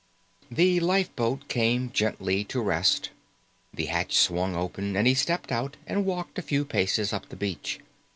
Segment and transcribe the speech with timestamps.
[0.49, 3.11] The lifeboat came gently to rest.
[3.71, 7.35] The hatch swung open and he stepped out and walked a few paces up the
[7.35, 7.79] beach.